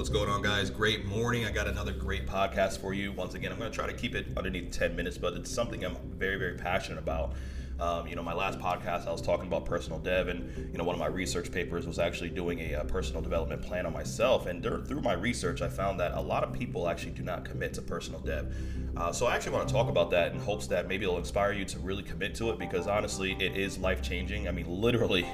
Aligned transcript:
What's 0.00 0.08
going 0.08 0.30
on, 0.30 0.40
guys? 0.40 0.70
Great 0.70 1.04
morning. 1.04 1.44
I 1.44 1.50
got 1.50 1.68
another 1.68 1.92
great 1.92 2.26
podcast 2.26 2.80
for 2.80 2.94
you. 2.94 3.12
Once 3.12 3.34
again, 3.34 3.52
I'm 3.52 3.58
going 3.58 3.70
to 3.70 3.76
try 3.76 3.86
to 3.86 3.92
keep 3.92 4.14
it 4.14 4.28
underneath 4.34 4.72
10 4.72 4.96
minutes, 4.96 5.18
but 5.18 5.34
it's 5.34 5.50
something 5.50 5.84
I'm 5.84 5.94
very, 6.16 6.38
very 6.38 6.56
passionate 6.56 6.98
about. 6.98 7.34
Um, 7.78 8.06
you 8.06 8.16
know, 8.16 8.22
my 8.22 8.32
last 8.32 8.58
podcast, 8.58 9.06
I 9.06 9.12
was 9.12 9.20
talking 9.20 9.46
about 9.46 9.66
personal 9.66 9.98
dev, 9.98 10.28
and 10.28 10.72
you 10.72 10.78
know, 10.78 10.84
one 10.84 10.94
of 10.94 10.98
my 10.98 11.06
research 11.06 11.52
papers 11.52 11.86
was 11.86 11.98
actually 11.98 12.30
doing 12.30 12.60
a, 12.60 12.72
a 12.80 12.84
personal 12.86 13.20
development 13.20 13.60
plan 13.60 13.84
on 13.84 13.92
myself. 13.92 14.46
And 14.46 14.62
there, 14.62 14.78
through 14.78 15.02
my 15.02 15.12
research, 15.12 15.60
I 15.60 15.68
found 15.68 16.00
that 16.00 16.12
a 16.12 16.20
lot 16.20 16.44
of 16.44 16.54
people 16.54 16.88
actually 16.88 17.12
do 17.12 17.22
not 17.22 17.44
commit 17.44 17.74
to 17.74 17.82
personal 17.82 18.20
dev. 18.20 18.56
Uh, 18.96 19.12
so 19.12 19.26
I 19.26 19.36
actually 19.36 19.52
want 19.52 19.68
to 19.68 19.74
talk 19.74 19.90
about 19.90 20.10
that 20.12 20.32
in 20.32 20.40
hopes 20.40 20.66
that 20.68 20.88
maybe 20.88 21.04
it'll 21.04 21.18
inspire 21.18 21.52
you 21.52 21.66
to 21.66 21.78
really 21.78 22.04
commit 22.04 22.34
to 22.36 22.48
it, 22.48 22.58
because 22.58 22.86
honestly, 22.86 23.36
it 23.38 23.54
is 23.54 23.76
life 23.76 24.00
changing. 24.00 24.48
I 24.48 24.50
mean, 24.50 24.66
literally, 24.80 25.26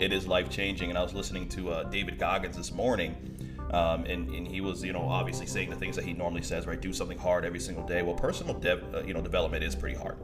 it 0.00 0.12
is 0.12 0.26
life 0.26 0.50
changing. 0.50 0.90
And 0.90 0.98
I 0.98 1.04
was 1.04 1.14
listening 1.14 1.48
to 1.50 1.70
uh, 1.70 1.82
David 1.84 2.18
Goggins 2.18 2.56
this 2.56 2.72
morning 2.72 3.37
um, 3.72 4.04
and, 4.04 4.28
and 4.30 4.46
he 4.46 4.60
was, 4.60 4.82
you 4.82 4.92
know, 4.92 5.02
obviously 5.08 5.46
saying 5.46 5.70
the 5.70 5.76
things 5.76 5.96
that 5.96 6.04
he 6.04 6.12
normally 6.12 6.42
says, 6.42 6.66
right? 6.66 6.80
Do 6.80 6.92
something 6.92 7.18
hard 7.18 7.44
every 7.44 7.60
single 7.60 7.86
day. 7.86 8.02
Well, 8.02 8.14
personal 8.14 8.54
dev, 8.54 8.84
uh, 8.94 9.02
you 9.04 9.14
know, 9.14 9.20
development 9.20 9.64
is 9.64 9.74
pretty 9.74 9.96
hard, 9.96 10.16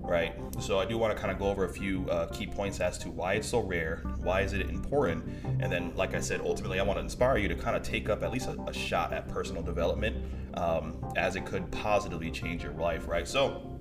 right? 0.00 0.34
So 0.60 0.78
I 0.78 0.84
do 0.84 0.98
want 0.98 1.16
to 1.16 1.20
kind 1.20 1.32
of 1.32 1.38
go 1.38 1.46
over 1.46 1.64
a 1.64 1.68
few 1.68 2.08
uh, 2.10 2.26
key 2.26 2.46
points 2.46 2.80
as 2.80 2.98
to 2.98 3.10
why 3.10 3.34
it's 3.34 3.48
so 3.48 3.60
rare, 3.60 4.02
why 4.22 4.42
is 4.42 4.52
it 4.52 4.68
important, 4.68 5.24
and 5.60 5.70
then, 5.72 5.94
like 5.94 6.14
I 6.14 6.20
said, 6.20 6.40
ultimately, 6.40 6.80
I 6.80 6.82
want 6.82 6.98
to 6.98 7.02
inspire 7.02 7.38
you 7.38 7.48
to 7.48 7.54
kind 7.54 7.76
of 7.76 7.82
take 7.82 8.08
up 8.08 8.22
at 8.22 8.32
least 8.32 8.48
a, 8.48 8.60
a 8.62 8.72
shot 8.72 9.12
at 9.12 9.28
personal 9.28 9.62
development, 9.62 10.16
um, 10.54 10.96
as 11.16 11.36
it 11.36 11.46
could 11.46 11.70
positively 11.70 12.30
change 12.30 12.62
your 12.62 12.72
life, 12.72 13.06
right? 13.06 13.28
So 13.28 13.77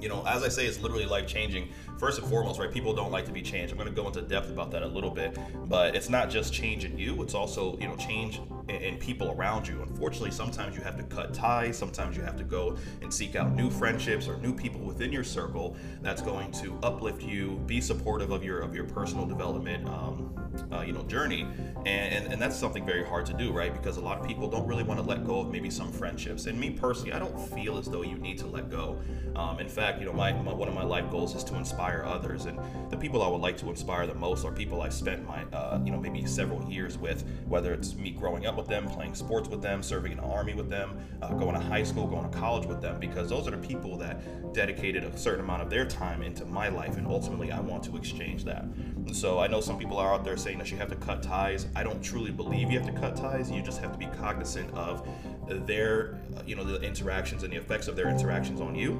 you 0.00 0.08
know, 0.08 0.24
as 0.26 0.42
I 0.42 0.48
say, 0.48 0.66
it's 0.66 0.80
literally 0.80 1.06
life 1.06 1.26
changing. 1.26 1.68
First 1.98 2.18
and 2.18 2.28
foremost, 2.28 2.58
right? 2.58 2.72
People 2.72 2.94
don't 2.94 3.12
like 3.12 3.26
to 3.26 3.32
be 3.32 3.42
changed. 3.42 3.72
I'm 3.72 3.78
going 3.78 3.88
to 3.88 3.94
go 3.94 4.06
into 4.06 4.22
depth 4.22 4.50
about 4.50 4.70
that 4.70 4.82
a 4.82 4.86
little 4.86 5.10
bit, 5.10 5.38
but 5.68 5.94
it's 5.94 6.08
not 6.08 6.30
just 6.30 6.52
change 6.52 6.84
in 6.84 6.98
you; 6.98 7.22
it's 7.22 7.34
also 7.34 7.76
you 7.78 7.86
know 7.86 7.96
change 7.96 8.40
in, 8.68 8.96
people 8.96 9.30
around 9.32 9.68
you. 9.68 9.82
Unfortunately, 9.82 10.30
sometimes 10.30 10.76
you 10.76 10.82
have 10.82 10.96
to 10.96 11.02
cut 11.02 11.34
ties. 11.34 11.76
Sometimes 11.76 12.16
you 12.16 12.22
have 12.22 12.36
to 12.36 12.44
go 12.44 12.76
and 13.02 13.12
seek 13.12 13.36
out 13.36 13.52
new 13.52 13.70
friendships 13.70 14.28
or 14.28 14.38
new 14.38 14.54
people 14.54 14.80
within 14.80 15.12
your 15.12 15.24
circle 15.24 15.76
that's 16.00 16.22
going 16.22 16.50
to 16.52 16.78
uplift 16.82 17.22
you, 17.22 17.60
be 17.66 17.80
supportive 17.80 18.30
of 18.30 18.42
your 18.42 18.60
of 18.60 18.74
your 18.74 18.84
personal 18.84 19.26
development, 19.26 19.86
um, 19.88 20.34
uh, 20.72 20.80
you 20.80 20.92
know, 20.92 21.02
journey. 21.02 21.46
And, 21.84 22.14
and 22.14 22.32
and 22.32 22.40
that's 22.40 22.56
something 22.56 22.86
very 22.86 23.04
hard 23.04 23.26
to 23.26 23.34
do, 23.34 23.52
right? 23.52 23.74
Because 23.74 23.98
a 23.98 24.00
lot 24.00 24.18
of 24.18 24.26
people 24.26 24.48
don't 24.48 24.66
really 24.66 24.84
want 24.84 24.98
to 25.00 25.06
let 25.06 25.26
go 25.26 25.40
of 25.40 25.50
maybe 25.50 25.68
some 25.68 25.92
friendships. 25.92 26.46
And 26.46 26.58
me 26.58 26.70
personally, 26.70 27.12
I 27.12 27.18
don't 27.18 27.38
feel 27.50 27.76
as 27.76 27.86
though 27.86 28.02
you 28.02 28.16
need 28.16 28.38
to 28.38 28.46
let 28.46 28.70
go. 28.70 28.98
Um, 29.36 29.60
in 29.60 29.68
fact 29.68 29.89
fact, 29.90 30.00
you 30.00 30.06
know, 30.06 30.12
my, 30.12 30.32
my, 30.32 30.52
one 30.52 30.68
of 30.68 30.74
my 30.74 30.84
life 30.84 31.10
goals 31.10 31.34
is 31.34 31.42
to 31.44 31.56
inspire 31.56 32.04
others, 32.06 32.46
and 32.46 32.58
the 32.90 32.96
people 32.96 33.22
I 33.22 33.28
would 33.28 33.40
like 33.40 33.56
to 33.58 33.68
inspire 33.68 34.06
the 34.06 34.14
most 34.14 34.44
are 34.44 34.52
people 34.52 34.82
I've 34.82 34.94
spent 34.94 35.26
my, 35.26 35.42
uh, 35.52 35.80
you 35.84 35.90
know, 35.90 35.98
maybe 35.98 36.24
several 36.26 36.62
years 36.70 36.96
with. 36.96 37.24
Whether 37.48 37.72
it's 37.72 37.94
me 37.94 38.10
growing 38.10 38.46
up 38.46 38.56
with 38.56 38.68
them, 38.68 38.86
playing 38.88 39.14
sports 39.14 39.48
with 39.48 39.62
them, 39.62 39.82
serving 39.82 40.12
in 40.12 40.18
the 40.18 40.24
army 40.24 40.54
with 40.54 40.70
them, 40.70 40.98
uh, 41.22 41.32
going 41.34 41.54
to 41.54 41.60
high 41.60 41.82
school, 41.82 42.06
going 42.06 42.30
to 42.30 42.38
college 42.38 42.66
with 42.66 42.80
them, 42.80 43.00
because 43.00 43.28
those 43.28 43.48
are 43.48 43.52
the 43.52 43.66
people 43.66 43.96
that 43.98 44.52
dedicated 44.52 45.04
a 45.04 45.16
certain 45.16 45.44
amount 45.44 45.62
of 45.62 45.70
their 45.70 45.84
time 45.84 46.22
into 46.22 46.44
my 46.44 46.68
life, 46.68 46.96
and 46.96 47.06
ultimately 47.06 47.50
I 47.50 47.60
want 47.60 47.82
to 47.84 47.96
exchange 47.96 48.44
that. 48.44 48.62
And 48.62 49.16
so 49.16 49.40
I 49.40 49.46
know 49.48 49.60
some 49.60 49.78
people 49.78 49.96
are 49.96 50.14
out 50.14 50.24
there 50.24 50.36
saying 50.36 50.58
that 50.58 50.70
you 50.70 50.76
have 50.76 50.88
to 50.90 50.96
cut 50.96 51.22
ties. 51.22 51.66
I 51.74 51.82
don't 51.82 52.02
truly 52.02 52.30
believe 52.30 52.70
you 52.70 52.78
have 52.78 52.86
to 52.86 53.00
cut 53.00 53.16
ties. 53.16 53.50
You 53.50 53.62
just 53.62 53.80
have 53.80 53.92
to 53.92 53.98
be 53.98 54.06
cognizant 54.06 54.72
of 54.74 55.08
their, 55.66 56.20
you 56.46 56.54
know, 56.54 56.62
the 56.62 56.80
interactions 56.80 57.42
and 57.42 57.52
the 57.52 57.56
effects 57.56 57.88
of 57.88 57.96
their 57.96 58.08
interactions 58.08 58.60
on 58.60 58.74
you 58.74 58.92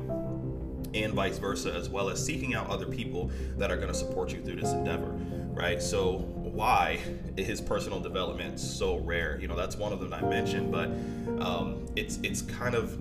and 0.95 1.13
vice 1.15 1.39
versa, 1.39 1.73
as 1.73 1.89
well 1.89 2.09
as 2.09 2.25
seeking 2.25 2.55
out 2.55 2.69
other 2.69 2.87
people 2.87 3.31
that 3.57 3.71
are 3.71 3.77
going 3.77 3.89
to 3.89 3.95
support 3.95 4.33
you 4.33 4.43
through 4.43 4.57
this 4.57 4.73
endeavor, 4.73 5.11
right? 5.53 5.81
So, 5.81 6.19
why 6.19 6.99
is 7.37 7.61
personal 7.61 8.01
development 8.01 8.59
so 8.59 8.99
rare? 8.99 9.39
You 9.41 9.49
know, 9.49 9.57
that's 9.57 9.77
one 9.77 9.93
of 9.93 10.01
them 10.01 10.13
I 10.13 10.21
mentioned, 10.23 10.73
but 10.73 10.89
um, 11.45 11.87
it's 11.97 12.19
it's 12.23 12.43
kind 12.43 12.75
of 12.75 12.99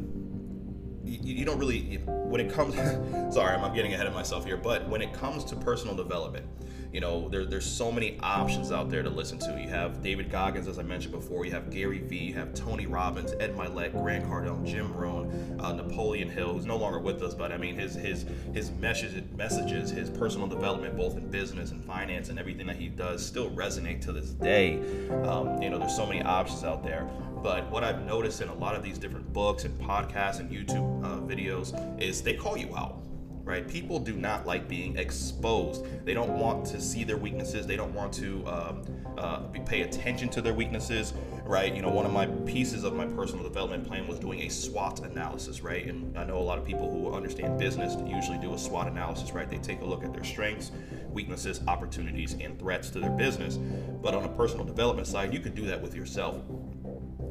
you, 1.03 1.35
you 1.35 1.45
don't 1.45 1.59
really 1.59 1.97
when 2.05 2.41
it 2.41 2.51
comes. 2.51 2.75
sorry, 3.33 3.55
I'm, 3.55 3.63
I'm 3.63 3.73
getting 3.73 3.93
ahead 3.93 4.07
of 4.07 4.13
myself 4.13 4.45
here, 4.45 4.57
but 4.57 4.87
when 4.87 5.01
it 5.01 5.13
comes 5.13 5.43
to 5.45 5.55
personal 5.55 5.95
development 5.95 6.45
you 6.91 6.99
know, 6.99 7.29
there, 7.29 7.45
there's 7.45 7.65
so 7.65 7.91
many 7.91 8.17
options 8.21 8.71
out 8.71 8.89
there 8.89 9.03
to 9.03 9.09
listen 9.09 9.37
to. 9.39 9.61
You 9.61 9.69
have 9.69 10.01
David 10.01 10.31
Goggins, 10.31 10.67
as 10.67 10.79
I 10.79 10.83
mentioned 10.83 11.13
before. 11.13 11.45
You 11.45 11.51
have 11.51 11.69
Gary 11.69 11.99
Vee. 11.99 12.17
You 12.17 12.33
have 12.33 12.53
Tony 12.55 12.87
Robbins, 12.87 13.33
Ed 13.39 13.55
Mylett, 13.55 13.91
Grant 13.91 14.25
Cardone, 14.25 14.65
Jim 14.65 14.91
Rohn, 14.93 15.59
uh, 15.59 15.73
Napoleon 15.73 16.29
Hill, 16.29 16.53
who's 16.53 16.65
no 16.65 16.77
longer 16.77 16.99
with 16.99 17.21
us, 17.21 17.35
but 17.35 17.51
I 17.51 17.57
mean, 17.57 17.75
his 17.75 17.93
his 17.93 18.25
his 18.53 18.71
messages, 18.71 19.23
messages, 19.35 19.91
his 19.91 20.09
personal 20.09 20.47
development, 20.47 20.97
both 20.97 21.15
in 21.15 21.29
business 21.29 21.71
and 21.71 21.83
finance, 21.83 22.29
and 22.29 22.39
everything 22.39 22.65
that 22.67 22.77
he 22.77 22.87
does, 22.87 23.25
still 23.25 23.51
resonate 23.51 24.01
to 24.01 24.11
this 24.11 24.31
day. 24.31 24.79
Um, 25.25 25.61
you 25.61 25.69
know, 25.69 25.77
there's 25.77 25.95
so 25.95 26.05
many 26.05 26.21
options 26.23 26.63
out 26.63 26.83
there. 26.83 27.07
But 27.43 27.69
what 27.71 27.83
I've 27.83 28.05
noticed 28.05 28.41
in 28.41 28.49
a 28.49 28.53
lot 28.53 28.75
of 28.75 28.83
these 28.83 28.97
different 28.97 29.31
books 29.31 29.63
and 29.63 29.79
podcasts 29.79 30.39
and 30.39 30.51
YouTube 30.51 31.03
uh, 31.05 31.21
videos 31.21 32.01
is 32.01 32.21
they 32.21 32.33
call 32.33 32.57
you 32.57 32.75
out 32.75 33.01
right? 33.49 33.67
People 33.67 33.97
do 33.97 34.13
not 34.13 34.45
like 34.45 34.67
being 34.67 34.95
exposed. 34.97 35.83
They 36.05 36.13
don't 36.13 36.37
want 36.37 36.65
to 36.67 36.79
see 36.79 37.03
their 37.03 37.17
weaknesses. 37.17 37.65
They 37.65 37.75
don't 37.75 37.93
want 37.95 38.13
to 38.13 38.45
um, 38.45 38.83
uh, 39.17 39.39
pay 39.65 39.81
attention 39.81 40.29
to 40.29 40.41
their 40.41 40.53
weaknesses, 40.53 41.15
right? 41.45 41.73
You 41.73 41.81
know, 41.81 41.89
one 41.89 42.05
of 42.05 42.13
my 42.13 42.27
pieces 42.45 42.83
of 42.83 42.93
my 42.93 43.07
personal 43.07 43.43
development 43.43 43.87
plan 43.87 44.07
was 44.07 44.19
doing 44.19 44.41
a 44.41 44.49
SWOT 44.49 44.99
analysis, 44.99 45.61
right? 45.61 45.87
And 45.87 46.15
I 46.15 46.25
know 46.25 46.37
a 46.37 46.45
lot 46.45 46.59
of 46.59 46.65
people 46.65 46.91
who 46.91 47.11
understand 47.11 47.57
business 47.57 47.97
usually 48.07 48.37
do 48.37 48.53
a 48.53 48.57
SWOT 48.57 48.87
analysis, 48.87 49.31
right? 49.31 49.49
They 49.49 49.57
take 49.57 49.81
a 49.81 49.85
look 49.85 50.03
at 50.03 50.13
their 50.13 50.23
strengths, 50.23 50.71
weaknesses, 51.11 51.59
opportunities, 51.67 52.35
and 52.39 52.57
threats 52.59 52.91
to 52.91 52.99
their 52.99 53.09
business. 53.09 53.57
But 53.57 54.13
on 54.13 54.25
a 54.25 54.29
personal 54.29 54.63
development 54.63 55.07
side, 55.07 55.33
you 55.33 55.39
can 55.39 55.55
do 55.55 55.65
that 55.65 55.81
with 55.81 55.95
yourself 55.95 56.35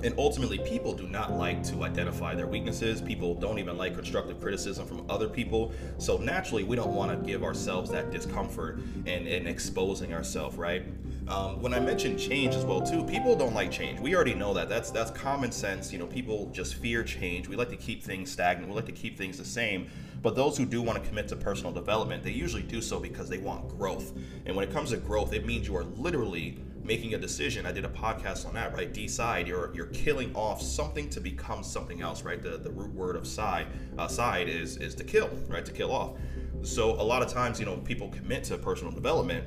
and 0.02 0.14
ultimately, 0.16 0.58
people 0.58 0.92
do 0.92 1.06
not 1.08 1.32
like 1.32 1.62
to 1.64 1.82
identify 1.82 2.34
their 2.34 2.46
weaknesses. 2.46 3.00
People 3.00 3.34
don't 3.34 3.58
even 3.58 3.76
like 3.76 3.94
constructive 3.94 4.40
criticism 4.40 4.86
from 4.86 5.04
other 5.10 5.28
people. 5.28 5.72
So 5.98 6.18
naturally, 6.18 6.64
we 6.64 6.76
don't 6.76 6.94
want 6.94 7.10
to 7.10 7.26
give 7.26 7.42
ourselves 7.42 7.90
that 7.90 8.10
discomfort 8.10 8.78
and, 9.06 9.26
and 9.26 9.48
exposing 9.48 10.14
ourselves, 10.14 10.56
right? 10.56 10.84
Um, 11.28 11.60
when 11.60 11.74
I 11.74 11.80
mentioned 11.80 12.18
change 12.18 12.54
as 12.54 12.64
well 12.64 12.80
too, 12.80 13.04
people 13.04 13.36
don't 13.36 13.54
like 13.54 13.70
change. 13.70 14.00
We 14.00 14.14
already 14.14 14.34
know 14.34 14.54
that. 14.54 14.68
That's 14.68 14.90
that's 14.90 15.10
common 15.10 15.52
sense. 15.52 15.92
You 15.92 15.98
know, 15.98 16.06
people 16.06 16.48
just 16.52 16.76
fear 16.76 17.02
change. 17.02 17.48
We 17.48 17.56
like 17.56 17.68
to 17.68 17.76
keep 17.76 18.02
things 18.02 18.30
stagnant. 18.30 18.70
We 18.70 18.74
like 18.74 18.86
to 18.86 18.92
keep 18.92 19.18
things 19.18 19.36
the 19.36 19.44
same. 19.44 19.88
But 20.22 20.34
those 20.34 20.56
who 20.56 20.64
do 20.64 20.80
want 20.80 21.02
to 21.02 21.08
commit 21.08 21.28
to 21.28 21.36
personal 21.36 21.70
development, 21.70 22.24
they 22.24 22.30
usually 22.30 22.62
do 22.62 22.80
so 22.80 22.98
because 22.98 23.28
they 23.28 23.38
want 23.38 23.68
growth. 23.76 24.12
And 24.46 24.56
when 24.56 24.66
it 24.66 24.72
comes 24.72 24.90
to 24.90 24.96
growth, 24.96 25.32
it 25.32 25.44
means 25.44 25.68
you 25.68 25.76
are 25.76 25.84
literally 25.84 26.58
making 26.88 27.14
a 27.14 27.18
decision. 27.18 27.66
I 27.66 27.70
did 27.72 27.84
a 27.84 27.88
podcast 27.88 28.48
on 28.48 28.54
that, 28.54 28.74
right? 28.74 28.92
Decide. 28.92 29.46
You're 29.46 29.72
you're 29.74 29.86
killing 29.86 30.34
off 30.34 30.60
something 30.60 31.08
to 31.10 31.20
become 31.20 31.62
something 31.62 32.00
else, 32.02 32.24
right? 32.24 32.42
The 32.42 32.58
the 32.58 32.70
root 32.70 32.92
word 32.92 33.14
of 33.14 33.26
side 33.26 33.68
uh, 33.96 34.08
side 34.08 34.48
is 34.48 34.78
is 34.78 34.96
to 34.96 35.04
kill, 35.04 35.30
right? 35.46 35.64
To 35.64 35.72
kill 35.72 35.92
off. 35.92 36.16
So 36.62 37.00
a 37.00 37.06
lot 37.12 37.22
of 37.22 37.28
times, 37.28 37.60
you 37.60 37.66
know, 37.66 37.76
people 37.76 38.08
commit 38.08 38.42
to 38.44 38.58
personal 38.58 38.92
development 38.92 39.44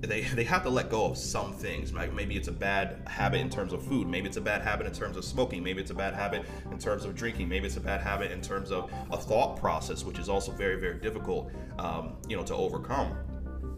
they, 0.00 0.20
they 0.20 0.44
have 0.44 0.62
to 0.62 0.70
let 0.70 0.90
go 0.90 1.06
of 1.06 1.18
some 1.18 1.52
things. 1.52 1.92
Right? 1.92 2.12
Maybe 2.12 2.36
it's 2.36 2.48
a 2.48 2.52
bad 2.52 3.02
habit 3.06 3.40
in 3.40 3.50
terms 3.50 3.72
of 3.72 3.82
food. 3.82 4.06
Maybe 4.06 4.28
it's 4.28 4.36
a 4.36 4.40
bad 4.40 4.62
habit 4.62 4.86
in 4.86 4.92
terms 4.92 5.16
of 5.16 5.24
smoking. 5.24 5.62
Maybe 5.62 5.80
it's 5.80 5.90
a 5.90 5.94
bad 5.94 6.14
habit 6.14 6.44
in 6.70 6.78
terms 6.78 7.04
of 7.04 7.14
drinking. 7.14 7.48
Maybe 7.48 7.66
it's 7.66 7.76
a 7.76 7.80
bad 7.80 8.00
habit 8.00 8.30
in 8.30 8.40
terms 8.40 8.70
of 8.70 8.90
a 9.10 9.16
thought 9.16 9.56
process, 9.56 10.04
which 10.04 10.18
is 10.18 10.28
also 10.28 10.52
very, 10.52 10.80
very 10.80 10.98
difficult, 11.00 11.50
um, 11.78 12.14
you 12.28 12.36
know, 12.36 12.44
to 12.44 12.54
overcome. 12.54 13.16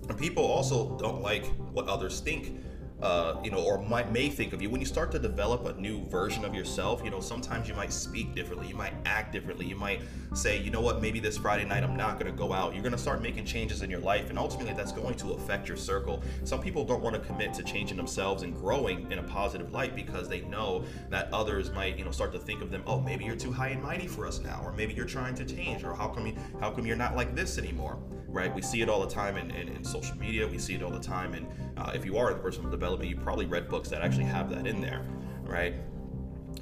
And 0.08 0.18
people 0.18 0.44
also 0.44 0.96
don't 0.98 1.22
like 1.22 1.46
what 1.72 1.88
others 1.88 2.20
think 2.20 2.58
uh, 3.02 3.40
you 3.42 3.50
know, 3.50 3.62
or 3.62 3.82
might 3.82 4.12
may 4.12 4.28
think 4.28 4.52
of 4.52 4.60
you. 4.60 4.70
When 4.70 4.80
you 4.80 4.86
start 4.86 5.10
to 5.12 5.18
develop 5.18 5.66
a 5.66 5.80
new 5.80 6.04
version 6.06 6.44
of 6.44 6.54
yourself, 6.54 7.02
you 7.04 7.10
know, 7.10 7.20
sometimes 7.20 7.68
you 7.68 7.74
might 7.74 7.92
speak 7.92 8.34
differently, 8.34 8.68
you 8.68 8.74
might 8.74 8.92
act 9.04 9.32
differently, 9.32 9.66
you 9.66 9.76
might 9.76 10.00
say, 10.34 10.60
you 10.60 10.70
know 10.70 10.80
what, 10.80 11.00
maybe 11.00 11.18
this 11.18 11.38
Friday 11.38 11.64
night 11.64 11.82
I'm 11.82 11.96
not 11.96 12.20
to 12.20 12.32
go 12.32 12.52
out. 12.52 12.74
You're 12.74 12.82
to 12.90 12.98
start 12.98 13.22
making 13.22 13.44
changes 13.44 13.82
in 13.82 13.90
your 13.90 14.00
life, 14.00 14.30
and 14.30 14.38
ultimately 14.38 14.74
that's 14.74 14.92
going 14.92 15.14
to 15.16 15.32
affect 15.32 15.68
your 15.68 15.76
circle. 15.76 16.22
Some 16.44 16.60
people 16.60 16.84
don't 16.84 17.02
want 17.02 17.14
to 17.14 17.20
commit 17.22 17.54
to 17.54 17.62
changing 17.62 17.96
themselves 17.96 18.42
and 18.42 18.54
growing 18.54 19.10
in 19.10 19.18
a 19.18 19.22
positive 19.22 19.72
light 19.72 19.96
because 19.96 20.28
they 20.28 20.40
know 20.42 20.84
that 21.08 21.32
others 21.32 21.72
might, 21.72 21.98
you 21.98 22.04
know, 22.04 22.10
start 22.10 22.32
to 22.32 22.38
think 22.38 22.60
of 22.62 22.70
them, 22.70 22.82
oh, 22.86 23.00
maybe 23.00 23.24
you're 23.24 23.36
too 23.36 23.52
high 23.52 23.68
and 23.68 23.82
mighty 23.82 24.06
for 24.06 24.26
us 24.26 24.40
now, 24.40 24.60
or 24.64 24.72
maybe 24.72 24.92
you're 24.92 25.06
trying 25.06 25.34
to 25.36 25.44
change, 25.44 25.84
or 25.84 25.94
how 25.94 26.08
come 26.08 26.26
you, 26.26 26.34
how 26.60 26.70
come 26.70 26.86
you're 26.86 26.96
not 26.96 27.16
like 27.16 27.34
this 27.34 27.56
anymore, 27.58 27.98
right? 28.28 28.54
We 28.54 28.62
see 28.62 28.82
it 28.82 28.88
all 28.88 29.00
the 29.00 29.12
time 29.12 29.36
in, 29.36 29.50
in, 29.52 29.68
in 29.68 29.84
social 29.84 30.16
media. 30.16 30.46
We 30.46 30.58
see 30.58 30.74
it 30.74 30.82
all 30.82 30.90
the 30.90 31.00
time, 31.00 31.34
and 31.34 31.46
uh, 31.76 31.92
if 31.94 32.04
you 32.04 32.18
are 32.18 32.30
in 32.32 32.38
personal 32.40 32.70
development 32.70 32.89
development, 32.90 33.18
you 33.18 33.24
probably 33.24 33.46
read 33.46 33.68
books 33.68 33.88
that 33.90 34.02
actually 34.02 34.24
have 34.24 34.50
that 34.50 34.66
in 34.66 34.80
there, 34.80 35.04
right? 35.44 35.74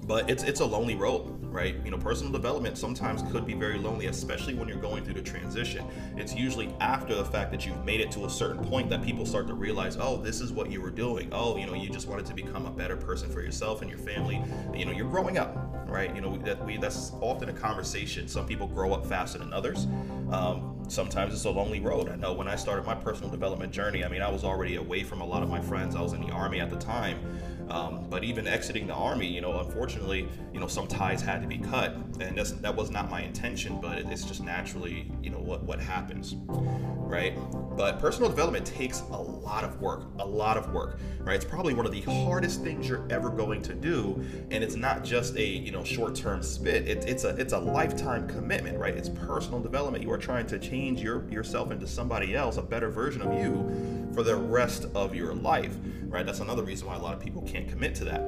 But 0.06 0.28
it's 0.30 0.42
it's 0.42 0.60
a 0.60 0.64
lonely 0.64 0.94
road, 0.94 1.42
right? 1.44 1.76
You 1.84 1.90
know, 1.90 1.98
personal 1.98 2.32
development 2.32 2.76
sometimes 2.78 3.22
could 3.30 3.46
be 3.46 3.54
very 3.54 3.78
lonely, 3.78 4.06
especially 4.06 4.54
when 4.54 4.68
you're 4.68 4.78
going 4.78 5.04
through 5.04 5.14
the 5.14 5.22
transition. 5.22 5.84
It's 6.16 6.34
usually 6.34 6.74
after 6.80 7.14
the 7.14 7.24
fact 7.24 7.50
that 7.52 7.66
you've 7.66 7.84
made 7.84 8.00
it 8.00 8.10
to 8.12 8.26
a 8.26 8.30
certain 8.30 8.64
point 8.64 8.90
that 8.90 9.02
people 9.02 9.26
start 9.26 9.46
to 9.48 9.54
realize, 9.54 9.96
oh, 9.98 10.18
this 10.18 10.40
is 10.40 10.52
what 10.52 10.70
you 10.70 10.80
were 10.80 10.90
doing. 10.90 11.28
Oh, 11.32 11.56
you 11.56 11.66
know, 11.66 11.74
you 11.74 11.88
just 11.90 12.08
wanted 12.08 12.26
to 12.26 12.34
become 12.34 12.66
a 12.66 12.70
better 12.70 12.96
person 12.96 13.30
for 13.30 13.40
yourself 13.40 13.82
and 13.82 13.90
your 13.90 13.98
family. 13.98 14.42
You 14.74 14.84
know, 14.84 14.92
you're 14.92 15.10
growing 15.10 15.38
up, 15.38 15.56
right? 15.86 16.14
You 16.14 16.20
know, 16.20 16.36
that 16.38 16.64
we 16.64 16.76
that's 16.76 17.12
often 17.20 17.48
a 17.48 17.54
conversation. 17.54 18.28
Some 18.28 18.46
people 18.46 18.66
grow 18.66 18.92
up 18.92 19.06
faster 19.06 19.38
than 19.38 19.52
others. 19.52 19.86
Um, 20.30 20.77
sometimes 20.88 21.34
it's 21.34 21.44
a 21.44 21.50
lonely 21.50 21.80
road. 21.80 22.08
I 22.08 22.16
know 22.16 22.32
when 22.32 22.48
I 22.48 22.56
started 22.56 22.84
my 22.84 22.94
personal 22.94 23.30
development 23.30 23.72
journey, 23.72 24.04
I 24.04 24.08
mean, 24.08 24.22
I 24.22 24.30
was 24.30 24.44
already 24.44 24.76
away 24.76 25.04
from 25.04 25.20
a 25.20 25.24
lot 25.24 25.42
of 25.42 25.48
my 25.48 25.60
friends. 25.60 25.94
I 25.94 26.00
was 26.00 26.12
in 26.12 26.20
the 26.20 26.30
army 26.30 26.60
at 26.60 26.70
the 26.70 26.76
time. 26.76 27.18
Um, 27.70 28.06
but 28.08 28.24
even 28.24 28.46
exiting 28.46 28.86
the 28.86 28.94
army, 28.94 29.26
you 29.26 29.40
know, 29.40 29.60
unfortunately, 29.60 30.28
you 30.52 30.60
know, 30.60 30.66
some 30.66 30.86
ties 30.86 31.20
had 31.20 31.42
to 31.42 31.48
be 31.48 31.58
cut, 31.58 31.94
and 32.20 32.36
that's, 32.36 32.52
that 32.52 32.74
was 32.74 32.90
not 32.90 33.10
my 33.10 33.22
intention. 33.22 33.80
But 33.80 33.98
it's 33.98 34.24
just 34.24 34.42
naturally, 34.42 35.10
you 35.22 35.30
know, 35.30 35.38
what 35.38 35.62
what 35.64 35.80
happens, 35.80 36.36
right? 36.48 37.34
But 37.76 38.00
personal 38.00 38.28
development 38.30 38.66
takes 38.66 39.00
a 39.00 39.16
lot 39.16 39.64
of 39.64 39.80
work, 39.80 40.04
a 40.18 40.26
lot 40.26 40.56
of 40.56 40.72
work, 40.72 40.98
right? 41.20 41.36
It's 41.36 41.44
probably 41.44 41.74
one 41.74 41.86
of 41.86 41.92
the 41.92 42.00
hardest 42.02 42.62
things 42.62 42.88
you're 42.88 43.06
ever 43.10 43.30
going 43.30 43.62
to 43.62 43.74
do, 43.74 44.22
and 44.50 44.64
it's 44.64 44.74
not 44.74 45.04
just 45.04 45.36
a 45.36 45.44
you 45.44 45.70
know 45.70 45.84
short-term 45.84 46.42
spit. 46.42 46.88
It, 46.88 47.04
it's 47.06 47.24
a 47.24 47.30
it's 47.36 47.52
a 47.52 47.58
lifetime 47.58 48.26
commitment, 48.28 48.78
right? 48.78 48.96
It's 48.96 49.08
personal 49.08 49.60
development. 49.60 50.02
You 50.02 50.10
are 50.12 50.18
trying 50.18 50.46
to 50.46 50.58
change 50.58 51.00
your 51.02 51.28
yourself 51.30 51.70
into 51.70 51.86
somebody 51.86 52.34
else, 52.34 52.56
a 52.56 52.62
better 52.62 52.88
version 52.88 53.22
of 53.22 53.34
you, 53.34 53.97
for 54.14 54.22
the 54.22 54.36
rest 54.36 54.86
of 54.94 55.14
your 55.14 55.34
life, 55.34 55.76
right? 56.04 56.24
That's 56.24 56.40
another 56.40 56.62
reason 56.62 56.86
why 56.86 56.96
a 56.96 56.98
lot 56.98 57.14
of 57.14 57.20
people 57.20 57.42
can't 57.42 57.68
commit 57.68 57.94
to 57.96 58.04
that. 58.04 58.20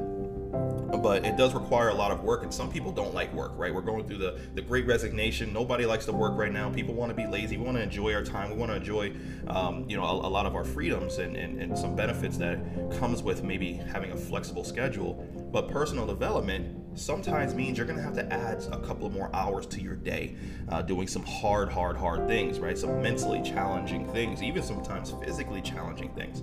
But 1.03 1.25
it 1.25 1.37
does 1.37 1.55
require 1.55 1.89
a 1.89 1.95
lot 1.95 2.11
of 2.11 2.25
work 2.25 2.43
and 2.43 2.53
some 2.53 2.71
people 2.71 2.93
don't 2.93 3.15
like 3.15 3.33
work 3.33 3.53
right? 3.61 3.75
We're 3.75 3.83
going 3.83 4.07
through 4.07 4.19
the, 4.19 4.41
the 4.55 4.63
great 4.63 4.87
resignation. 4.87 5.53
Nobody 5.53 5.85
likes 5.85 6.07
to 6.07 6.13
work 6.13 6.37
right 6.37 6.53
now. 6.53 6.71
People 6.71 6.95
want 6.95 7.11
to 7.11 7.15
be 7.15 7.27
lazy. 7.27 7.57
We 7.59 7.65
want 7.65 7.77
to 7.77 7.83
enjoy 7.83 8.15
our 8.15 8.25
time. 8.25 8.51
We 8.51 8.57
want 8.57 8.71
to 8.71 8.77
enjoy 8.77 9.13
um, 9.49 9.85
you 9.89 9.97
know 9.97 10.05
a, 10.05 10.13
a, 10.27 10.31
lot 10.31 10.47
of 10.47 10.55
our 10.55 10.65
freedoms 10.65 11.19
and, 11.19 11.37
and, 11.37 11.61
and 11.61 11.79
some 11.79 11.95
benefits 11.95 12.39
that 12.39 12.59
comes 12.99 13.23
with 13.23 13.43
maybe 13.43 13.75
having 13.75 14.13
a 14.13 14.17
flexible 14.17 14.65
schedule 14.65 15.27
but 15.53 15.69
personal 15.69 16.07
development 16.07 16.99
sometimes 16.99 17.55
means 17.55 17.79
you're 17.79 17.87
to 17.99 18.03
have 18.03 18.15
to 18.15 18.33
add 18.33 18.63
a 18.73 18.79
couple 18.79 19.07
of 19.07 19.13
more 19.13 19.31
hours 19.35 19.67
to 19.67 19.81
your 19.81 19.95
day 19.95 20.37
uh, 20.69 20.83
doing 20.83 21.07
some 21.07 21.25
hard 21.25 21.71
hard 21.71 21.97
hard 21.97 22.27
things 22.27 22.59
right? 22.59 22.77
Some 22.77 23.03
mentally 23.03 23.43
challenging 23.43 24.07
things 24.13 24.43
even 24.43 24.63
sometimes 24.63 25.15
physically 25.25 25.63
challenging 25.63 26.11
things. 26.15 26.43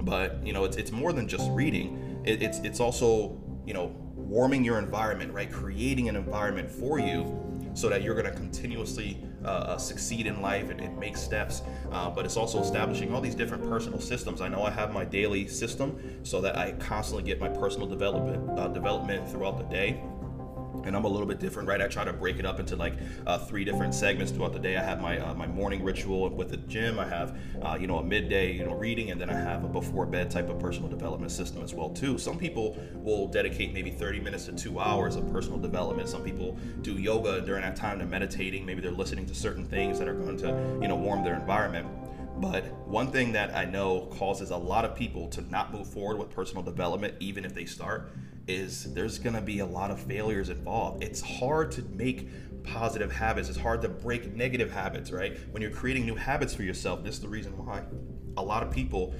But 0.00 0.44
you 0.46 0.52
know 0.52 0.64
it's, 0.64 0.76
it's 0.76 0.92
more 0.92 1.12
than 1.12 1.28
just 1.28 1.50
reading. 1.50 2.22
It, 2.24 2.42
it's 2.42 2.58
it's 2.58 2.80
also 2.80 3.40
you 3.66 3.74
know 3.74 3.94
warming 4.14 4.64
your 4.64 4.78
environment, 4.78 5.32
right? 5.32 5.50
Creating 5.50 6.08
an 6.08 6.16
environment 6.16 6.70
for 6.70 6.98
you 6.98 7.40
so 7.74 7.88
that 7.88 8.02
you're 8.02 8.14
to 8.26 8.32
continuously 8.32 9.22
uh, 9.44 9.48
uh, 9.48 9.78
succeed 9.78 10.26
in 10.26 10.40
life 10.40 10.70
and, 10.70 10.80
and 10.80 10.98
make 10.98 11.16
steps. 11.16 11.62
Uh, 11.92 12.10
but 12.10 12.24
it's 12.24 12.36
also 12.36 12.60
establishing 12.60 13.14
all 13.14 13.20
these 13.20 13.34
different 13.34 13.68
personal 13.68 14.00
systems. 14.00 14.40
I 14.40 14.48
know 14.48 14.62
I 14.62 14.70
have 14.70 14.92
my 14.92 15.04
daily 15.04 15.46
system 15.46 15.98
so 16.22 16.40
that 16.40 16.56
I 16.56 16.72
constantly 16.72 17.24
get 17.24 17.40
my 17.40 17.48
personal 17.48 17.86
development 17.86 18.58
uh, 18.58 18.68
development 18.68 19.28
throughout 19.30 19.58
the 19.58 19.64
day 19.64 20.02
and 20.86 20.96
I'm 20.96 21.04
a 21.04 21.08
little 21.08 21.26
bit 21.26 21.40
different, 21.40 21.68
right? 21.68 21.80
I 21.80 21.88
try 21.88 22.04
to 22.04 22.12
break 22.12 22.38
it 22.38 22.46
up 22.46 22.60
into 22.60 22.76
like 22.76 22.94
uh, 23.26 23.38
three 23.38 23.64
different 23.64 23.94
segments 23.94 24.32
throughout 24.32 24.52
the 24.52 24.58
day. 24.58 24.76
I 24.76 24.82
have 24.82 25.00
my 25.00 25.18
uh, 25.18 25.34
my 25.34 25.46
morning 25.46 25.82
ritual 25.82 26.28
with 26.30 26.50
the 26.50 26.56
gym. 26.56 26.98
I 26.98 27.06
have 27.06 27.38
uh, 27.62 27.76
you 27.80 27.86
know 27.86 27.98
a 27.98 28.04
midday 28.04 28.52
you 28.52 28.64
know 28.64 28.74
reading, 28.74 29.10
and 29.10 29.20
then 29.20 29.30
I 29.30 29.34
have 29.34 29.64
a 29.64 29.68
before 29.68 30.06
bed 30.06 30.30
type 30.30 30.48
of 30.48 30.58
personal 30.58 30.88
development 30.88 31.32
system 31.32 31.62
as 31.62 31.74
well 31.74 31.90
too. 31.90 32.18
Some 32.18 32.38
people 32.38 32.76
will 32.94 33.28
dedicate 33.28 33.72
maybe 33.72 33.90
30 33.90 34.20
minutes 34.20 34.44
to 34.46 34.52
two 34.52 34.78
hours 34.78 35.16
of 35.16 35.30
personal 35.32 35.58
development. 35.58 36.08
Some 36.08 36.22
people 36.22 36.58
do 36.82 36.94
yoga 36.94 37.40
during 37.40 37.62
that 37.62 37.76
time. 37.76 37.98
They're 37.98 38.06
meditating. 38.06 38.64
Maybe 38.66 38.80
they're 38.80 38.90
listening 38.90 39.26
to 39.26 39.34
certain 39.34 39.66
things 39.66 39.98
that 39.98 40.08
are 40.08 40.14
going 40.14 40.36
to 40.38 40.78
you 40.80 40.88
know 40.88 40.96
warm 40.96 41.24
their 41.24 41.34
environment. 41.34 41.86
But 42.36 42.64
one 42.88 43.12
thing 43.12 43.32
that 43.32 43.54
I 43.54 43.64
know 43.64 44.06
causes 44.18 44.50
a 44.50 44.56
lot 44.56 44.84
of 44.84 44.96
people 44.96 45.28
to 45.28 45.40
not 45.42 45.72
move 45.72 45.86
forward 45.86 46.18
with 46.18 46.30
personal 46.30 46.64
development, 46.64 47.14
even 47.20 47.44
if 47.44 47.54
they 47.54 47.64
start, 47.64 48.10
is 48.46 48.92
there's 48.92 49.18
going 49.18 49.34
to 49.34 49.40
be 49.40 49.60
a 49.60 49.66
lot 49.66 49.90
of 49.90 50.00
failures 50.00 50.48
involved. 50.48 51.02
It's 51.02 51.20
hard 51.20 51.70
to 51.72 51.82
make 51.82 52.28
positive 52.64 53.12
habits. 53.12 53.48
It's 53.48 53.58
hard 53.58 53.82
to 53.82 53.88
break 53.88 54.34
negative 54.34 54.70
habits, 54.70 55.10
right? 55.10 55.38
When 55.50 55.62
you're 55.62 55.70
creating 55.70 56.06
new 56.06 56.16
habits 56.16 56.54
for 56.54 56.62
yourself, 56.62 57.04
this 57.04 57.16
is 57.16 57.20
the 57.20 57.28
reason 57.28 57.52
why 57.64 57.82
a 58.36 58.42
lot 58.42 58.62
of 58.62 58.70
people 58.70 59.14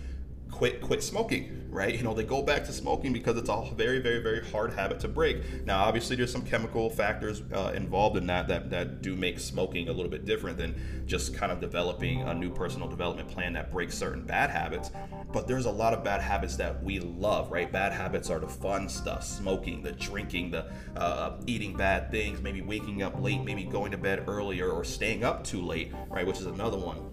quit 0.55 0.81
quit 0.81 1.03
smoking 1.03 1.65
right? 1.75 1.93
You 1.93 2.05
know 2.05 2.15
they 2.15 2.23
go 2.23 2.41
back 2.41 2.65
to 2.67 2.73
smoking 2.73 3.13
because 3.13 3.37
it's 3.37 3.49
a 3.49 3.71
very 3.75 3.99
very 3.99 4.23
very 4.23 4.49
hard 4.49 4.73
habit 4.73 5.01
to 5.01 5.09
break. 5.09 5.67
Now 5.67 5.85
obviously 5.85 6.15
there's 6.15 6.31
some 6.31 6.45
chemical 6.45 6.89
factors 6.89 7.43
uh, 7.53 7.73
involved 7.75 8.17
in 8.17 8.27
that, 8.29 8.47
that 8.47 8.71
that 8.71 9.03
do 9.03 9.17
make 9.17 9.41
smoking 9.41 9.89
a 9.89 9.93
little 9.93 10.11
bit 10.11 10.25
different 10.25 10.57
than 10.57 10.81
just 11.07 11.35
kind 11.35 11.51
of 11.51 11.61
developing 11.61 12.23
a 12.23 12.33
new 12.33 12.51
personal 12.51 12.89
development 12.89 13.29
plan 13.29 13.53
that 13.55 13.73
breaks 13.73 13.99
certain 13.99 14.23
bad 14.23 14.51
habits. 14.51 14.93
But 15.33 15.49
there's 15.49 15.67
a 15.67 15.71
lot 15.71 15.93
of 15.93 16.05
bad 16.05 16.21
habits 16.21 16.55
that 16.57 16.81
we 16.83 17.01
love 17.01 17.51
right? 17.51 17.71
Bad 17.71 17.93
habits 17.93 18.31
are 18.31 18.39
the 18.39 18.49
fun 18.49 18.89
stuff 18.89 19.25
smoking 19.25 19.83
the 19.83 19.93
drinking 19.93 20.53
the 20.53 20.71
uh, 20.97 21.41
eating 21.47 21.77
bad 21.77 22.13
things 22.13 22.41
maybe 22.41 22.63
waking 22.63 23.03
up 23.03 23.21
late 23.21 23.43
maybe 23.43 23.65
going 23.65 23.91
to 23.91 23.99
bed 23.99 24.29
earlier 24.29 24.71
or 24.71 24.85
staying 24.85 25.25
up 25.25 25.43
too 25.43 25.61
late 25.61 25.93
right? 26.09 26.25
Which 26.25 26.39
is 26.39 26.47
another 26.47 26.79
one 26.79 27.11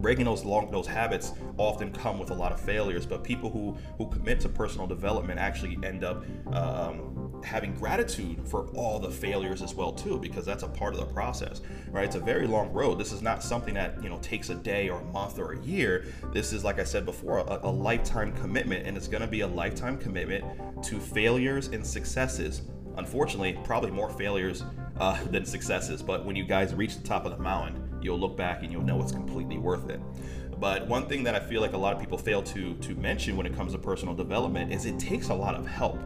breaking 0.00 0.24
those 0.24 0.44
long 0.44 0.70
those 0.70 0.86
habits 0.86 1.32
often 1.56 1.92
come 1.92 2.18
with 2.18 2.30
a 2.30 2.34
lot 2.34 2.52
of 2.52 2.60
failures 2.60 3.06
but 3.06 3.22
people 3.22 3.50
who 3.50 3.76
who 3.98 4.08
commit 4.08 4.40
to 4.40 4.48
personal 4.48 4.86
development 4.86 5.38
actually 5.38 5.78
end 5.82 6.04
up 6.04 6.24
um, 6.54 7.40
having 7.44 7.74
gratitude 7.74 8.40
for 8.46 8.68
all 8.74 8.98
the 8.98 9.10
failures 9.10 9.62
as 9.62 9.74
well 9.74 9.92
too 9.92 10.18
because 10.18 10.44
that's 10.44 10.62
a 10.62 10.68
part 10.68 10.94
of 10.94 11.00
the 11.00 11.06
process 11.06 11.60
right? 11.90 12.04
It's 12.04 12.16
a 12.16 12.20
very 12.20 12.46
long 12.46 12.72
road. 12.72 12.98
This 12.98 13.12
is 13.12 13.22
not 13.22 13.42
something 13.42 13.74
that 13.74 14.02
you 14.02 14.08
know 14.08 14.18
takes 14.18 14.50
a 14.50 14.54
day 14.54 14.88
or 14.88 15.00
a 15.00 15.04
month 15.04 15.38
or 15.38 15.52
a 15.52 15.60
year. 15.60 16.06
This 16.32 16.52
is 16.52 16.64
like 16.64 16.78
i 16.78 16.84
said 16.84 17.04
before 17.04 17.38
a, 17.38 17.60
a 17.62 17.70
lifetime 17.70 18.32
commitment 18.32 18.86
and 18.86 18.96
it's 18.96 19.08
going 19.08 19.22
to 19.22 19.26
be 19.26 19.40
a 19.40 19.46
lifetime 19.46 19.98
commitment 19.98 20.44
to 20.84 20.98
failures 20.98 21.68
and 21.68 21.86
successes. 21.86 22.62
Unfortunately 22.96 23.58
probably 23.64 23.90
more 23.90 24.10
failures 24.10 24.64
uh, 24.98 25.22
than 25.30 25.44
successes 25.44 26.02
but 26.02 26.24
when 26.24 26.36
you 26.36 26.44
guys 26.44 26.74
reach 26.74 26.96
the 26.96 27.06
top 27.06 27.24
of 27.24 27.32
the 27.32 27.42
mountain 27.42 27.89
you'll 28.02 28.18
look 28.18 28.36
back 28.36 28.62
and 28.62 28.72
you'll 28.72 28.82
know 28.82 29.00
it's 29.02 29.12
completely 29.12 29.58
worth 29.58 29.90
it. 29.90 30.00
But 30.58 30.86
one 30.86 31.06
thing 31.06 31.24
that 31.24 31.34
I 31.34 31.40
feel 31.40 31.60
like 31.60 31.72
a 31.72 31.78
lot 31.78 31.94
of 31.94 32.00
people 32.00 32.18
fail 32.18 32.42
to 32.42 32.74
to 32.74 32.94
mention 32.94 33.36
when 33.36 33.46
it 33.46 33.54
comes 33.54 33.72
to 33.72 33.78
personal 33.78 34.14
development 34.14 34.72
is 34.72 34.84
it 34.84 34.98
takes 34.98 35.30
a 35.30 35.34
lot 35.34 35.54
of 35.54 35.66
help 35.66 35.98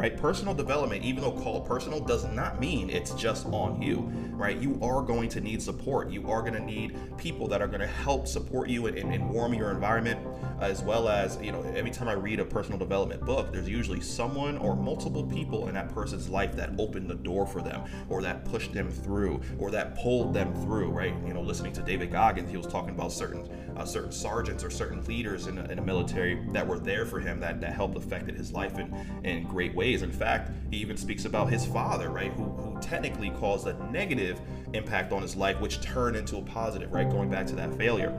right? 0.00 0.16
Personal 0.16 0.54
development, 0.54 1.04
even 1.04 1.22
though 1.22 1.30
called 1.30 1.66
personal, 1.66 2.00
does 2.00 2.24
not 2.24 2.58
mean 2.58 2.88
it's 2.88 3.12
just 3.12 3.44
on 3.48 3.82
you, 3.82 4.10
right? 4.32 4.56
You 4.56 4.78
are 4.80 5.02
going 5.02 5.28
to 5.28 5.42
need 5.42 5.60
support. 5.60 6.10
You 6.10 6.26
are 6.30 6.40
going 6.40 6.54
to 6.54 6.60
need 6.60 6.96
people 7.18 7.46
that 7.48 7.60
are 7.60 7.66
going 7.66 7.82
to 7.82 7.86
help 7.86 8.26
support 8.26 8.70
you 8.70 8.86
and, 8.86 8.96
and, 8.96 9.28
warm 9.28 9.52
your 9.52 9.70
environment, 9.70 10.18
as 10.58 10.82
well 10.82 11.10
as, 11.10 11.38
you 11.42 11.52
know, 11.52 11.62
every 11.76 11.90
time 11.90 12.08
I 12.08 12.14
read 12.14 12.40
a 12.40 12.46
personal 12.46 12.78
development 12.78 13.26
book, 13.26 13.52
there's 13.52 13.68
usually 13.68 14.00
someone 14.00 14.56
or 14.56 14.74
multiple 14.74 15.22
people 15.22 15.68
in 15.68 15.74
that 15.74 15.90
person's 15.90 16.30
life 16.30 16.56
that 16.56 16.70
opened 16.78 17.10
the 17.10 17.16
door 17.16 17.46
for 17.46 17.60
them, 17.60 17.84
or 18.08 18.22
that 18.22 18.46
pushed 18.46 18.72
them 18.72 18.90
through, 18.90 19.42
or 19.58 19.70
that 19.70 19.96
pulled 19.96 20.32
them 20.32 20.54
through, 20.62 20.88
right? 20.88 21.14
You 21.26 21.34
know, 21.34 21.42
listening 21.42 21.74
to 21.74 21.82
David 21.82 22.10
Goggins, 22.10 22.50
he 22.50 22.56
was 22.56 22.66
talking 22.66 22.90
about 22.90 23.12
certain 23.12 23.46
uh, 23.80 23.84
certain 23.86 24.12
sergeants 24.12 24.62
or 24.62 24.70
certain 24.70 25.02
leaders 25.06 25.46
in 25.46 25.56
the, 25.56 25.64
in 25.70 25.76
the 25.76 25.82
military 25.82 26.38
that 26.52 26.66
were 26.66 26.78
there 26.78 27.06
for 27.06 27.18
him 27.18 27.40
that, 27.40 27.60
that 27.60 27.72
helped 27.72 27.96
affected 27.96 28.34
his 28.34 28.52
life 28.52 28.78
in, 28.78 28.94
in 29.24 29.44
great 29.44 29.74
ways. 29.74 30.02
In 30.02 30.12
fact, 30.12 30.50
he 30.70 30.76
even 30.76 30.96
speaks 30.96 31.24
about 31.24 31.50
his 31.50 31.64
father, 31.64 32.10
right, 32.10 32.32
who, 32.32 32.44
who 32.44 32.78
technically 32.80 33.30
caused 33.30 33.66
a 33.66 33.90
negative 33.90 34.38
impact 34.74 35.12
on 35.12 35.22
his 35.22 35.34
life, 35.34 35.58
which 35.60 35.80
turned 35.80 36.16
into 36.16 36.36
a 36.36 36.42
positive, 36.42 36.92
right, 36.92 37.08
going 37.08 37.30
back 37.30 37.46
to 37.46 37.56
that 37.56 37.74
failure. 37.76 38.16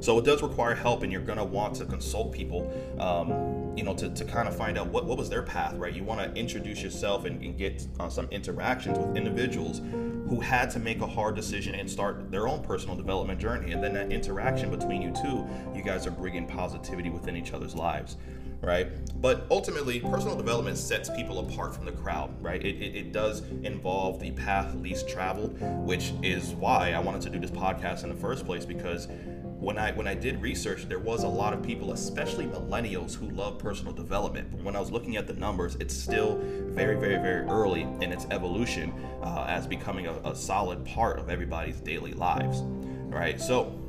So 0.00 0.18
it 0.18 0.24
does 0.24 0.42
require 0.42 0.74
help, 0.74 1.02
and 1.02 1.12
you're 1.12 1.20
going 1.20 1.38
to 1.38 1.44
want 1.44 1.76
to 1.76 1.84
consult 1.84 2.32
people, 2.32 2.70
um, 2.98 3.76
you 3.76 3.84
know, 3.84 3.94
to, 3.94 4.08
to 4.10 4.24
kind 4.24 4.48
of 4.48 4.56
find 4.56 4.78
out 4.78 4.88
what, 4.88 5.04
what 5.04 5.18
was 5.18 5.28
their 5.28 5.42
path, 5.42 5.74
right? 5.74 5.92
You 5.92 6.04
want 6.04 6.20
to 6.20 6.40
introduce 6.40 6.82
yourself 6.82 7.24
and, 7.24 7.42
and 7.42 7.56
get 7.56 7.86
uh, 7.98 8.08
some 8.08 8.26
interactions 8.30 8.98
with 8.98 9.16
individuals 9.16 9.80
who 10.28 10.40
had 10.40 10.70
to 10.70 10.78
make 10.78 11.00
a 11.00 11.06
hard 11.06 11.36
decision 11.36 11.74
and 11.74 11.88
start 11.88 12.30
their 12.30 12.48
own 12.48 12.62
personal 12.62 12.96
development 12.96 13.38
journey. 13.38 13.72
And 13.72 13.82
then 13.82 13.94
that 13.94 14.10
interaction 14.10 14.70
between 14.70 15.02
you 15.02 15.12
two, 15.12 15.46
you 15.74 15.82
guys 15.82 16.06
are 16.06 16.10
bringing 16.10 16.46
positivity 16.46 17.10
within 17.10 17.36
each 17.36 17.52
other's 17.52 17.74
lives 17.74 18.16
right? 18.62 18.88
But 19.20 19.46
ultimately, 19.50 20.00
personal 20.00 20.36
development 20.36 20.78
sets 20.78 21.08
people 21.10 21.38
apart 21.38 21.74
from 21.74 21.84
the 21.84 21.92
crowd, 21.92 22.30
right? 22.42 22.62
It, 22.64 22.76
it, 22.76 22.96
it, 22.96 23.12
does 23.12 23.42
involve 23.62 24.20
the 24.20 24.32
path 24.32 24.74
least 24.74 25.08
traveled, 25.08 25.60
which 25.86 26.12
is 26.22 26.52
why 26.54 26.92
I 26.92 26.98
wanted 26.98 27.22
to 27.22 27.30
do 27.30 27.38
this 27.38 27.50
podcast 27.50 28.02
in 28.02 28.08
the 28.08 28.16
first 28.16 28.44
place 28.44 28.64
because 28.64 29.08
when 29.58 29.78
I 29.78 29.92
when 29.92 30.06
I 30.06 30.14
did 30.14 30.42
research, 30.42 30.88
there 30.88 30.98
was 30.98 31.22
a 31.22 31.28
lot 31.28 31.52
of 31.52 31.62
people, 31.62 31.92
especially 31.92 32.46
millennials, 32.46 33.14
who 33.14 33.30
love 33.30 33.58
personal 33.58 33.92
development. 33.92 34.50
But 34.50 34.62
when 34.62 34.76
I 34.76 34.80
was 34.80 34.90
looking 34.90 35.16
at 35.16 35.26
the 35.26 35.32
numbers, 35.32 35.76
it's 35.76 35.96
still 35.96 36.38
very, 36.38 36.96
very, 36.96 37.16
very 37.16 37.46
early 37.46 37.82
in 37.82 38.12
its 38.12 38.26
evolution 38.30 38.92
uh, 39.22 39.46
as 39.48 39.66
becoming 39.66 40.06
a, 40.06 40.12
a 40.24 40.34
solid 40.34 40.84
part 40.84 41.18
of 41.18 41.30
everybody's 41.30 41.80
daily 41.80 42.12
lives, 42.12 42.60
right? 43.08 43.40
So, 43.40 43.80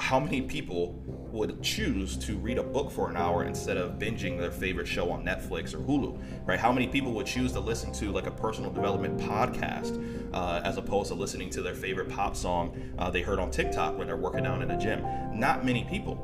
how 0.00 0.18
many 0.18 0.40
people 0.40 0.94
would 1.30 1.62
choose 1.62 2.16
to 2.16 2.36
read 2.38 2.58
a 2.58 2.62
book 2.62 2.90
for 2.90 3.10
an 3.10 3.16
hour 3.16 3.44
instead 3.44 3.76
of 3.76 3.98
binging 3.98 4.40
their 4.40 4.50
favorite 4.50 4.88
show 4.88 5.10
on 5.10 5.22
Netflix 5.24 5.74
or 5.74 5.78
Hulu, 5.78 6.18
right? 6.46 6.58
How 6.58 6.72
many 6.72 6.88
people 6.88 7.12
would 7.12 7.26
choose 7.26 7.52
to 7.52 7.60
listen 7.60 7.92
to 7.92 8.10
like 8.10 8.26
a 8.26 8.30
personal 8.30 8.72
development 8.72 9.18
podcast 9.20 10.02
uh, 10.32 10.62
as 10.64 10.78
opposed 10.78 11.08
to 11.10 11.14
listening 11.14 11.50
to 11.50 11.62
their 11.62 11.74
favorite 11.74 12.08
pop 12.08 12.34
song 12.34 12.74
uh, 12.98 13.10
they 13.10 13.20
heard 13.20 13.38
on 13.38 13.50
TikTok 13.50 13.96
when 13.98 14.06
they're 14.06 14.16
working 14.16 14.46
out 14.46 14.62
in 14.62 14.68
the 14.68 14.76
gym? 14.76 15.04
Not 15.38 15.64
many 15.64 15.84
people, 15.84 16.16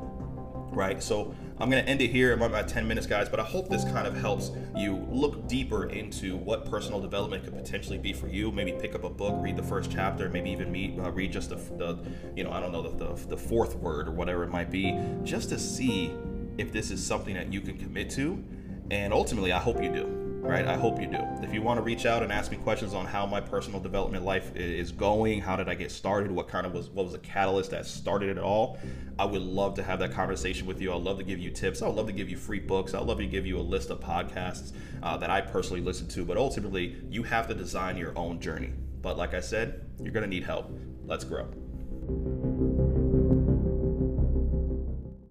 right? 0.73 1.01
So 1.01 1.33
I'm 1.59 1.71
going 1.71 1.83
to 1.83 1.89
end 1.89 2.01
it 2.01 2.11
here. 2.11 2.33
I'm 2.33 2.41
about 2.43 2.67
10 2.67 2.87
minutes, 2.87 3.07
guys, 3.07 3.29
but 3.29 3.39
I 3.39 3.43
hope 3.43 3.67
this 3.67 3.83
kind 3.83 4.05
of 4.05 4.15
helps 4.15 4.51
you 4.75 5.07
look 5.09 5.47
deeper 5.47 5.89
into 5.89 6.37
what 6.37 6.69
personal 6.69 6.99
development 6.99 7.43
could 7.43 7.55
potentially 7.55 7.97
be 7.97 8.13
for 8.13 8.27
you. 8.27 8.51
Maybe 8.51 8.73
pick 8.73 8.93
up 8.93 9.03
a 9.03 9.09
book, 9.09 9.33
read 9.39 9.57
the 9.57 9.63
first 9.63 9.91
chapter, 9.91 10.29
maybe 10.29 10.51
even 10.51 10.71
meet, 10.71 10.99
uh, 10.99 11.09
read 11.11 11.31
just 11.31 11.49
the, 11.49 11.55
the, 11.55 11.97
you 12.35 12.43
know, 12.43 12.51
I 12.51 12.59
don't 12.59 12.71
know, 12.71 12.83
the, 12.83 13.05
the, 13.05 13.27
the 13.29 13.37
fourth 13.37 13.75
word 13.75 14.07
or 14.07 14.11
whatever 14.11 14.43
it 14.43 14.51
might 14.51 14.69
be, 14.69 14.99
just 15.23 15.49
to 15.49 15.57
see 15.57 16.13
if 16.59 16.71
this 16.71 16.91
is 16.91 17.03
something 17.03 17.33
that 17.33 17.51
you 17.51 17.61
can 17.61 17.77
commit 17.77 18.11
to. 18.11 18.43
And 18.91 19.11
ultimately, 19.11 19.51
I 19.51 19.59
hope 19.59 19.81
you 19.81 19.91
do 19.91 20.26
right? 20.41 20.65
I 20.65 20.75
hope 20.75 20.99
you 20.99 21.07
do. 21.07 21.19
If 21.41 21.53
you 21.53 21.61
want 21.61 21.77
to 21.77 21.81
reach 21.81 22.05
out 22.05 22.23
and 22.23 22.31
ask 22.31 22.51
me 22.51 22.57
questions 22.57 22.93
on 22.93 23.05
how 23.05 23.25
my 23.25 23.41
personal 23.41 23.79
development 23.79 24.23
life 24.23 24.55
is 24.55 24.91
going, 24.91 25.41
how 25.41 25.55
did 25.55 25.69
I 25.69 25.75
get 25.75 25.91
started, 25.91 26.31
what 26.31 26.47
kind 26.47 26.65
of 26.65 26.73
was 26.73 26.89
what 26.89 27.03
was 27.03 27.13
the 27.13 27.19
catalyst 27.19 27.71
that 27.71 27.85
started 27.85 28.37
it 28.37 28.37
all, 28.37 28.77
I 29.19 29.25
would 29.25 29.41
love 29.41 29.75
to 29.75 29.83
have 29.83 29.99
that 29.99 30.11
conversation 30.11 30.67
with 30.67 30.81
you. 30.81 30.93
I'd 30.93 31.01
love 31.01 31.17
to 31.17 31.23
give 31.23 31.39
you 31.39 31.49
tips. 31.49 31.81
I'd 31.81 31.93
love 31.93 32.07
to 32.07 32.13
give 32.13 32.29
you 32.29 32.37
free 32.37 32.59
books. 32.59 32.93
I'd 32.93 33.03
love 33.03 33.17
to 33.17 33.25
give 33.25 33.45
you 33.45 33.57
a 33.57 33.61
list 33.61 33.89
of 33.89 33.99
podcasts 33.99 34.73
uh, 35.03 35.17
that 35.17 35.29
I 35.29 35.41
personally 35.41 35.81
listen 35.81 36.07
to. 36.09 36.25
But 36.25 36.37
ultimately, 36.37 36.97
you 37.09 37.23
have 37.23 37.47
to 37.47 37.53
design 37.53 37.97
your 37.97 38.17
own 38.17 38.39
journey. 38.39 38.73
But 39.01 39.17
like 39.17 39.33
I 39.33 39.41
said, 39.41 39.85
you're 40.01 40.13
going 40.13 40.23
to 40.23 40.29
need 40.29 40.43
help. 40.43 40.71
Let's 41.05 41.23
grow. 41.23 41.47